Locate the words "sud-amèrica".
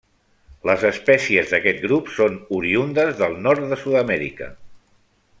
3.83-4.49